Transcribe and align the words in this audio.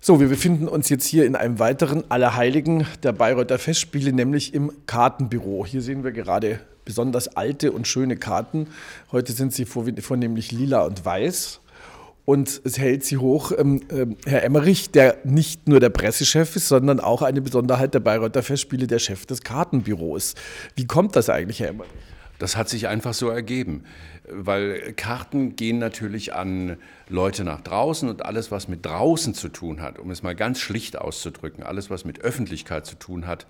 So, 0.00 0.20
wir 0.20 0.28
befinden 0.28 0.68
uns 0.68 0.88
jetzt 0.90 1.06
hier 1.06 1.26
in 1.26 1.34
einem 1.34 1.58
weiteren 1.58 2.08
Allerheiligen 2.08 2.86
der 3.02 3.12
Bayreuther 3.12 3.58
Festspiele, 3.58 4.12
nämlich 4.12 4.54
im 4.54 4.70
Kartenbüro. 4.86 5.66
Hier 5.66 5.82
sehen 5.82 6.04
wir 6.04 6.12
gerade 6.12 6.60
besonders 6.84 7.36
alte 7.36 7.72
und 7.72 7.88
schöne 7.88 8.16
Karten. 8.16 8.68
Heute 9.10 9.32
sind 9.32 9.52
sie 9.52 9.64
vornehmlich 9.64 10.52
lila 10.52 10.82
und 10.82 11.04
weiß. 11.04 11.60
Und 12.24 12.60
es 12.62 12.78
hält 12.78 13.04
sie 13.04 13.16
hoch 13.16 13.50
ähm, 13.56 13.80
äh, 13.88 14.06
Herr 14.24 14.44
Emmerich, 14.44 14.90
der 14.92 15.16
nicht 15.24 15.66
nur 15.66 15.80
der 15.80 15.90
Pressechef 15.90 16.54
ist, 16.54 16.68
sondern 16.68 17.00
auch 17.00 17.22
eine 17.22 17.40
Besonderheit 17.40 17.92
der 17.92 18.00
Bayreuther 18.00 18.44
Festspiele, 18.44 18.86
der 18.86 19.00
Chef 19.00 19.26
des 19.26 19.42
Kartenbüros. 19.42 20.34
Wie 20.76 20.86
kommt 20.86 21.16
das 21.16 21.28
eigentlich, 21.28 21.58
Herr 21.58 21.70
Emmerich? 21.70 21.90
Das 22.38 22.56
hat 22.56 22.68
sich 22.68 22.86
einfach 22.88 23.14
so 23.14 23.28
ergeben, 23.28 23.84
weil 24.28 24.92
Karten 24.92 25.56
gehen 25.56 25.78
natürlich 25.78 26.34
an 26.34 26.76
Leute 27.08 27.44
nach 27.44 27.60
draußen 27.60 28.08
und 28.08 28.24
alles, 28.24 28.50
was 28.50 28.68
mit 28.68 28.86
draußen 28.86 29.34
zu 29.34 29.48
tun 29.48 29.80
hat, 29.80 29.98
um 29.98 30.10
es 30.10 30.22
mal 30.22 30.34
ganz 30.34 30.60
schlicht 30.60 30.98
auszudrücken, 30.98 31.64
alles, 31.64 31.90
was 31.90 32.04
mit 32.04 32.20
Öffentlichkeit 32.20 32.86
zu 32.86 32.94
tun 32.94 33.26
hat, 33.26 33.46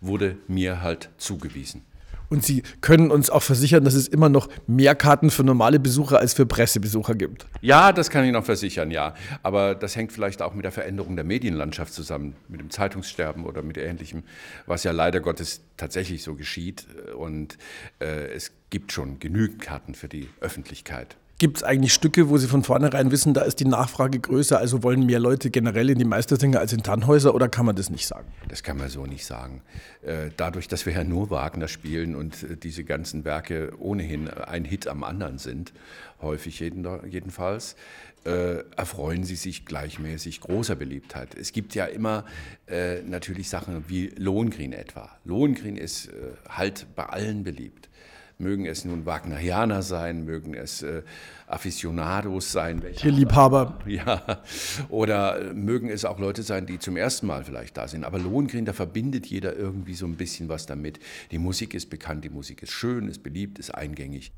wurde 0.00 0.38
mir 0.48 0.82
halt 0.82 1.10
zugewiesen. 1.18 1.82
Und 2.30 2.44
Sie 2.44 2.62
können 2.80 3.10
uns 3.10 3.28
auch 3.28 3.42
versichern, 3.42 3.84
dass 3.84 3.94
es 3.94 4.06
immer 4.06 4.28
noch 4.28 4.48
mehr 4.68 4.94
Karten 4.94 5.30
für 5.30 5.42
normale 5.42 5.80
Besucher 5.80 6.20
als 6.20 6.32
für 6.32 6.46
Pressebesucher 6.46 7.16
gibt. 7.16 7.46
Ja, 7.60 7.92
das 7.92 8.08
kann 8.08 8.24
ich 8.24 8.32
noch 8.32 8.44
versichern, 8.44 8.92
ja. 8.92 9.14
Aber 9.42 9.74
das 9.74 9.96
hängt 9.96 10.12
vielleicht 10.12 10.40
auch 10.40 10.54
mit 10.54 10.64
der 10.64 10.70
Veränderung 10.70 11.16
der 11.16 11.24
Medienlandschaft 11.24 11.92
zusammen, 11.92 12.36
mit 12.48 12.60
dem 12.60 12.70
Zeitungssterben 12.70 13.44
oder 13.44 13.62
mit 13.62 13.76
Ähnlichem, 13.76 14.22
was 14.66 14.84
ja 14.84 14.92
leider 14.92 15.18
Gottes 15.18 15.62
tatsächlich 15.76 16.22
so 16.22 16.36
geschieht. 16.36 16.86
Und 17.16 17.58
äh, 17.98 18.32
es 18.32 18.52
gibt 18.70 18.92
schon 18.92 19.18
genügend 19.18 19.60
Karten 19.60 19.94
für 19.94 20.08
die 20.08 20.28
Öffentlichkeit. 20.40 21.16
Gibt 21.40 21.56
es 21.56 21.62
eigentlich 21.62 21.94
Stücke, 21.94 22.28
wo 22.28 22.36
Sie 22.36 22.48
von 22.48 22.62
vornherein 22.62 23.10
wissen, 23.10 23.32
da 23.32 23.40
ist 23.40 23.60
die 23.60 23.64
Nachfrage 23.64 24.20
größer, 24.20 24.58
also 24.58 24.82
wollen 24.82 25.06
mehr 25.06 25.18
Leute 25.18 25.48
generell 25.48 25.88
in 25.88 25.98
die 25.98 26.04
Meistersinger 26.04 26.60
als 26.60 26.74
in 26.74 26.82
Tannhäuser 26.82 27.34
oder 27.34 27.48
kann 27.48 27.64
man 27.64 27.74
das 27.74 27.88
nicht 27.88 28.06
sagen? 28.06 28.28
Das 28.48 28.62
kann 28.62 28.76
man 28.76 28.90
so 28.90 29.06
nicht 29.06 29.24
sagen. 29.24 29.62
Äh, 30.02 30.32
dadurch, 30.36 30.68
dass 30.68 30.84
wir 30.84 30.92
ja 30.92 31.02
nur 31.02 31.30
Wagner 31.30 31.66
spielen 31.66 32.14
und 32.14 32.42
äh, 32.42 32.58
diese 32.58 32.84
ganzen 32.84 33.24
Werke 33.24 33.72
ohnehin 33.78 34.28
ein 34.28 34.66
Hit 34.66 34.86
am 34.86 35.02
anderen 35.02 35.38
sind, 35.38 35.72
häufig 36.20 36.60
jedenfalls, 36.60 37.74
äh, 38.26 38.58
erfreuen 38.76 39.24
sie 39.24 39.36
sich 39.36 39.64
gleichmäßig 39.64 40.42
großer 40.42 40.76
Beliebtheit. 40.76 41.34
Es 41.34 41.52
gibt 41.52 41.74
ja 41.74 41.86
immer 41.86 42.26
natürlich 43.06 43.48
Sachen 43.48 43.86
wie 43.88 44.12
Lohengrin 44.16 44.72
etwa. 44.72 45.10
Lohengrin 45.24 45.76
ist 45.76 46.08
halt 46.48 46.86
bei 46.94 47.04
allen 47.04 47.42
beliebt 47.42 47.90
mögen 48.40 48.66
es 48.66 48.84
nun 48.84 49.06
Wagnerianer 49.06 49.82
sein, 49.82 50.24
mögen 50.24 50.54
es 50.54 50.82
äh, 50.82 51.02
Aficionados 51.46 52.52
sein. 52.52 52.82
Tierliebhaber. 52.96 53.78
Ja, 53.86 54.42
oder 54.88 55.52
mögen 55.52 55.88
es 55.88 56.04
auch 56.04 56.18
Leute 56.18 56.42
sein, 56.42 56.66
die 56.66 56.78
zum 56.78 56.96
ersten 56.96 57.26
Mal 57.26 57.44
vielleicht 57.44 57.76
da 57.76 57.88
sind. 57.88 58.04
Aber 58.04 58.18
Lohengrin, 58.18 58.64
da 58.64 58.72
verbindet 58.72 59.26
jeder 59.26 59.56
irgendwie 59.56 59.94
so 59.94 60.06
ein 60.06 60.16
bisschen 60.16 60.48
was 60.48 60.66
damit. 60.66 61.00
Die 61.30 61.38
Musik 61.38 61.74
ist 61.74 61.90
bekannt, 61.90 62.24
die 62.24 62.30
Musik 62.30 62.62
ist 62.62 62.70
schön, 62.70 63.08
ist 63.08 63.22
beliebt, 63.22 63.58
ist 63.58 63.74
eingängig. 63.74 64.32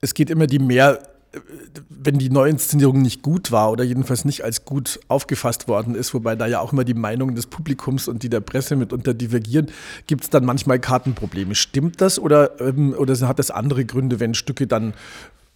Es 0.00 0.14
geht 0.14 0.30
immer 0.30 0.46
die 0.46 0.58
mehr 0.58 1.02
wenn 1.88 2.18
die 2.18 2.30
Neuinszenierung 2.30 3.00
nicht 3.00 3.22
gut 3.22 3.52
war 3.52 3.70
oder 3.70 3.84
jedenfalls 3.84 4.24
nicht 4.24 4.44
als 4.44 4.64
gut 4.64 5.00
aufgefasst 5.08 5.66
worden 5.66 5.94
ist, 5.94 6.12
wobei 6.12 6.36
da 6.36 6.46
ja 6.46 6.60
auch 6.60 6.72
immer 6.72 6.84
die 6.84 6.94
Meinungen 6.94 7.34
des 7.34 7.46
Publikums 7.46 8.08
und 8.08 8.22
die 8.22 8.28
der 8.28 8.40
Presse 8.40 8.76
mitunter 8.76 9.14
divergieren, 9.14 9.70
gibt 10.06 10.24
es 10.24 10.30
dann 10.30 10.44
manchmal 10.44 10.78
Kartenprobleme. 10.78 11.54
Stimmt 11.54 12.00
das 12.00 12.18
oder, 12.18 12.60
ähm, 12.60 12.94
oder 12.96 13.16
hat 13.26 13.38
das 13.38 13.50
andere 13.50 13.84
Gründe, 13.84 14.20
wenn 14.20 14.34
Stücke 14.34 14.66
dann 14.66 14.94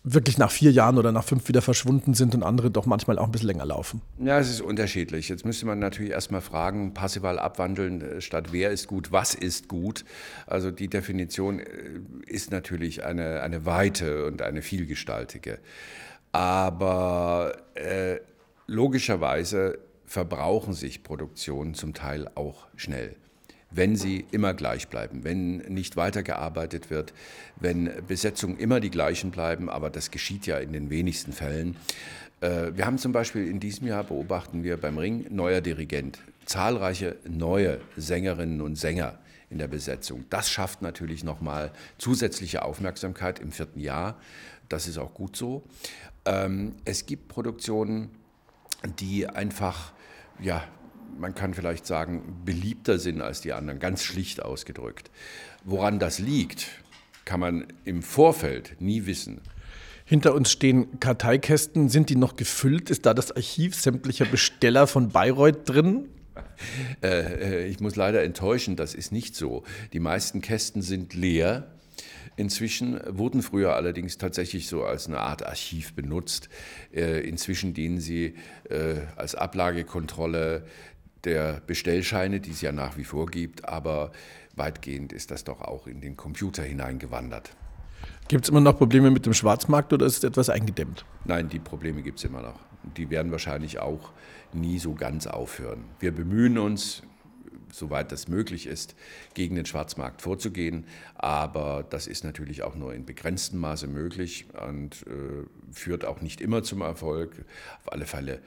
wirklich 0.08 0.38
nach 0.38 0.52
vier 0.52 0.70
Jahren 0.70 0.98
oder 0.98 1.10
nach 1.10 1.24
fünf 1.24 1.48
wieder 1.48 1.60
verschwunden 1.60 2.14
sind 2.14 2.34
und 2.36 2.44
andere 2.44 2.70
doch 2.70 2.86
manchmal 2.86 3.18
auch 3.18 3.24
ein 3.24 3.32
bisschen 3.32 3.48
länger 3.48 3.66
laufen? 3.66 4.00
Ja, 4.20 4.38
es 4.38 4.48
ist 4.48 4.60
unterschiedlich. 4.60 5.28
Jetzt 5.28 5.44
müsste 5.44 5.66
man 5.66 5.80
natürlich 5.80 6.12
erstmal 6.12 6.40
fragen, 6.40 6.94
passival 6.94 7.40
abwandeln, 7.40 8.00
äh, 8.00 8.20
statt 8.20 8.52
wer 8.52 8.70
ist 8.70 8.86
gut, 8.86 9.10
was 9.10 9.34
ist 9.34 9.68
gut. 9.68 10.04
Also 10.46 10.70
die 10.70 10.88
Definition 10.88 11.58
äh, 11.58 11.64
ist 12.24 12.52
natürlich 12.52 13.04
eine, 13.04 13.40
eine 13.40 13.66
weite 13.66 14.26
und 14.26 14.42
eine 14.42 14.62
vielgestaltige. 14.62 15.58
Aber 16.30 17.56
äh, 17.74 18.20
logischerweise 18.68 19.78
verbrauchen 20.04 20.72
sich 20.72 21.02
Produktionen 21.02 21.74
zum 21.74 21.94
Teil 21.94 22.30
auch 22.36 22.68
schnell 22.76 23.16
wenn 23.70 23.96
sie 23.96 24.24
immer 24.30 24.54
gleich 24.54 24.88
bleiben, 24.88 25.24
wenn 25.24 25.58
nicht 25.58 25.96
weitergearbeitet 25.96 26.90
wird, 26.90 27.12
wenn 27.56 27.90
Besetzungen 28.06 28.58
immer 28.58 28.80
die 28.80 28.90
gleichen 28.90 29.30
bleiben, 29.30 29.68
aber 29.68 29.90
das 29.90 30.10
geschieht 30.10 30.46
ja 30.46 30.58
in 30.58 30.72
den 30.72 30.90
wenigsten 30.90 31.32
Fällen. 31.32 31.76
Äh, 32.40 32.72
wir 32.74 32.86
haben 32.86 32.98
zum 32.98 33.12
Beispiel 33.12 33.48
in 33.48 33.60
diesem 33.60 33.86
Jahr, 33.86 34.04
beobachten 34.04 34.62
wir 34.62 34.76
beim 34.76 34.98
Ring, 34.98 35.26
neuer 35.30 35.60
Dirigent, 35.60 36.18
zahlreiche 36.44 37.16
neue 37.28 37.80
Sängerinnen 37.96 38.60
und 38.60 38.76
Sänger 38.76 39.18
in 39.50 39.58
der 39.58 39.68
Besetzung. 39.68 40.24
Das 40.30 40.50
schafft 40.50 40.82
natürlich 40.82 41.24
nochmal 41.24 41.72
zusätzliche 41.98 42.64
Aufmerksamkeit 42.64 43.38
im 43.38 43.52
vierten 43.52 43.80
Jahr. 43.80 44.16
Das 44.68 44.88
ist 44.88 44.98
auch 44.98 45.14
gut 45.14 45.36
so. 45.36 45.64
Ähm, 46.24 46.74
es 46.84 47.06
gibt 47.06 47.28
Produktionen, 47.28 48.10
die 48.98 49.26
einfach 49.28 49.92
ja, 50.40 50.64
man 51.18 51.34
kann 51.34 51.54
vielleicht 51.54 51.86
sagen, 51.86 52.42
beliebter 52.44 52.98
sind 52.98 53.20
als 53.20 53.40
die 53.40 53.52
anderen, 53.52 53.78
ganz 53.78 54.02
schlicht 54.02 54.42
ausgedrückt. 54.42 55.10
Woran 55.64 55.98
das 55.98 56.18
liegt, 56.18 56.68
kann 57.24 57.40
man 57.40 57.66
im 57.84 58.02
Vorfeld 58.02 58.76
nie 58.80 59.06
wissen. 59.06 59.40
Hinter 60.04 60.34
uns 60.34 60.52
stehen 60.52 61.00
Karteikästen. 61.00 61.88
Sind 61.88 62.10
die 62.10 62.16
noch 62.16 62.36
gefüllt? 62.36 62.90
Ist 62.90 63.06
da 63.06 63.12
das 63.12 63.32
Archiv 63.32 63.74
sämtlicher 63.74 64.24
Besteller 64.24 64.86
von 64.86 65.08
Bayreuth 65.08 65.68
drin? 65.68 66.08
Äh, 67.02 67.08
äh, 67.08 67.66
ich 67.66 67.80
muss 67.80 67.96
leider 67.96 68.22
enttäuschen, 68.22 68.76
das 68.76 68.94
ist 68.94 69.10
nicht 69.10 69.34
so. 69.34 69.64
Die 69.92 69.98
meisten 69.98 70.40
Kästen 70.40 70.80
sind 70.80 71.14
leer. 71.14 71.72
Inzwischen 72.36 73.00
wurden 73.08 73.42
früher 73.42 73.74
allerdings 73.74 74.18
tatsächlich 74.18 74.68
so 74.68 74.84
als 74.84 75.06
eine 75.08 75.18
Art 75.18 75.44
Archiv 75.44 75.94
benutzt. 75.94 76.50
Äh, 76.94 77.26
inzwischen 77.26 77.74
dienen 77.74 77.98
sie 77.98 78.34
als 79.16 79.34
Ablagekontrolle 79.34 80.66
der 81.24 81.60
Bestellscheine, 81.66 82.40
die 82.40 82.50
es 82.50 82.60
ja 82.60 82.72
nach 82.72 82.96
wie 82.96 83.04
vor 83.04 83.26
gibt, 83.26 83.68
aber 83.68 84.12
weitgehend 84.54 85.12
ist 85.12 85.30
das 85.30 85.44
doch 85.44 85.60
auch 85.60 85.86
in 85.86 86.00
den 86.00 86.16
Computer 86.16 86.62
hineingewandert. 86.62 87.50
Gibt 88.28 88.44
es 88.44 88.50
immer 88.50 88.60
noch 88.60 88.76
Probleme 88.76 89.10
mit 89.10 89.26
dem 89.26 89.34
Schwarzmarkt 89.34 89.92
oder 89.92 90.06
ist 90.06 90.18
es 90.18 90.24
etwas 90.24 90.50
eingedämmt? 90.50 91.04
Nein, 91.24 91.48
die 91.48 91.58
Probleme 91.58 92.02
gibt 92.02 92.18
es 92.18 92.24
immer 92.24 92.42
noch. 92.42 92.58
Die 92.96 93.10
werden 93.10 93.32
wahrscheinlich 93.32 93.78
auch 93.78 94.12
nie 94.52 94.78
so 94.78 94.94
ganz 94.94 95.26
aufhören. 95.26 95.84
Wir 96.00 96.12
bemühen 96.12 96.58
uns, 96.58 97.02
soweit 97.72 98.10
das 98.12 98.28
möglich 98.28 98.66
ist, 98.66 98.94
gegen 99.34 99.54
den 99.54 99.66
Schwarzmarkt 99.66 100.22
vorzugehen. 100.22 100.86
Aber 101.14 101.84
das 101.88 102.06
ist 102.06 102.24
natürlich 102.24 102.62
auch 102.62 102.74
nur 102.74 102.94
in 102.94 103.04
begrenztem 103.04 103.60
Maße 103.60 103.86
möglich 103.86 104.46
und 104.66 105.04
äh, 105.06 105.44
führt 105.72 106.04
auch 106.04 106.20
nicht 106.20 106.40
immer 106.40 106.62
zum 106.62 106.80
Erfolg. 106.80 107.44
Auf 107.80 107.92
alle 107.92 108.06
Fälle 108.06 108.40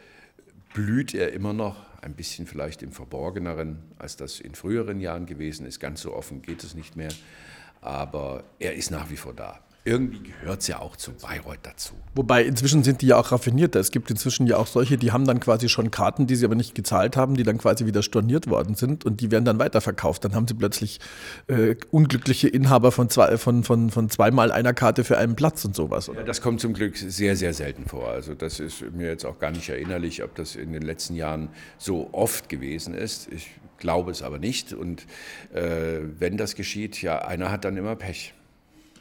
blüht 0.73 1.13
er 1.13 1.33
immer 1.33 1.53
noch, 1.53 1.85
ein 2.09 2.15
bisschen 2.15 2.47
vielleicht 2.47 2.81
im 2.81 2.91
Verborgeneren, 2.91 3.79
als 3.97 4.17
das 4.17 4.39
in 4.39 4.55
früheren 4.55 4.99
Jahren 4.99 5.25
gewesen 5.25 5.65
ist. 5.65 5.79
Ganz 5.79 6.01
so 6.01 6.13
offen 6.13 6.41
geht 6.41 6.63
es 6.63 6.75
nicht 6.75 6.95
mehr, 6.95 7.11
aber 7.81 8.43
er 8.59 8.73
ist 8.73 8.91
nach 8.91 9.09
wie 9.09 9.17
vor 9.17 9.33
da 9.33 9.59
irgendwie 9.85 10.31
gehört 10.41 10.61
es 10.61 10.67
ja 10.67 10.79
auch 10.79 10.95
zu 10.95 11.11
Bayreuth 11.13 11.59
dazu. 11.63 11.93
Wobei 12.13 12.43
inzwischen 12.43 12.83
sind 12.83 13.01
die 13.01 13.07
ja 13.07 13.17
auch 13.17 13.31
raffinierter. 13.31 13.79
Es 13.79 13.91
gibt 13.91 14.11
inzwischen 14.11 14.45
ja 14.45 14.57
auch 14.57 14.67
solche, 14.67 14.97
die 14.97 15.11
haben 15.11 15.25
dann 15.25 15.39
quasi 15.39 15.69
schon 15.69 15.89
Karten, 15.89 16.27
die 16.27 16.35
sie 16.35 16.45
aber 16.45 16.55
nicht 16.55 16.75
gezahlt 16.75 17.15
haben, 17.15 17.35
die 17.35 17.43
dann 17.43 17.57
quasi 17.57 17.85
wieder 17.85 18.03
storniert 18.03 18.49
worden 18.49 18.75
sind 18.75 19.05
und 19.05 19.21
die 19.21 19.31
werden 19.31 19.45
dann 19.45 19.57
weiterverkauft. 19.57 20.25
Dann 20.25 20.35
haben 20.35 20.47
sie 20.47 20.53
plötzlich 20.53 20.99
äh, 21.47 21.75
unglückliche 21.91 22.49
Inhaber 22.49 22.91
von, 22.91 23.09
zwei, 23.09 23.37
von, 23.37 23.63
von, 23.63 23.89
von 23.89 24.09
zweimal 24.09 24.51
einer 24.51 24.73
Karte 24.73 25.03
für 25.03 25.17
einen 25.17 25.35
Platz 25.35 25.63
und 25.65 25.75
sowas. 25.75 26.09
Oder? 26.09 26.23
Das 26.23 26.41
kommt 26.41 26.59
zum 26.59 26.73
Glück 26.73 26.97
sehr, 26.97 27.35
sehr 27.35 27.53
selten 27.53 27.85
vor. 27.85 28.09
Also 28.09 28.33
das 28.33 28.59
ist 28.59 28.83
mir 28.91 29.07
jetzt 29.07 29.25
auch 29.25 29.39
gar 29.39 29.51
nicht 29.51 29.69
erinnerlich, 29.69 30.23
ob 30.23 30.35
das 30.35 30.55
in 30.55 30.73
den 30.73 30.81
letzten 30.81 31.15
Jahren 31.15 31.49
so 31.77 32.09
oft 32.11 32.49
gewesen 32.49 32.93
ist. 32.93 33.31
Ich 33.31 33.49
glaube 33.77 34.11
es 34.11 34.21
aber 34.21 34.39
nicht. 34.39 34.73
Und 34.73 35.05
äh, 35.53 35.99
wenn 36.19 36.37
das 36.37 36.55
geschieht, 36.55 37.01
ja, 37.01 37.19
einer 37.19 37.51
hat 37.51 37.65
dann 37.65 37.77
immer 37.77 37.95
Pech. 37.95 38.33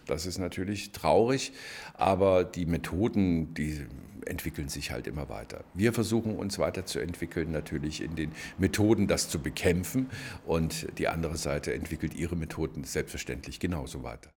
Das 0.08 0.24
ist 0.24 0.38
natürlich 0.38 0.92
traurig, 0.92 1.52
aber 1.94 2.42
die 2.42 2.64
Methoden, 2.64 3.52
die 3.52 3.86
entwickeln 4.24 4.68
sich 4.68 4.90
halt 4.90 5.06
immer 5.06 5.28
weiter. 5.28 5.64
Wir 5.74 5.92
versuchen 5.92 6.36
uns 6.36 6.58
weiterzuentwickeln, 6.58 7.52
natürlich 7.52 8.02
in 8.02 8.16
den 8.16 8.32
Methoden, 8.56 9.06
das 9.06 9.28
zu 9.28 9.38
bekämpfen. 9.38 10.08
Und 10.46 10.98
die 10.98 11.08
andere 11.08 11.36
Seite 11.36 11.74
entwickelt 11.74 12.14
ihre 12.14 12.36
Methoden 12.36 12.84
selbstverständlich 12.84 13.60
genauso 13.60 14.02
weiter. 14.02 14.30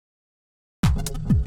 Musik 0.94 1.41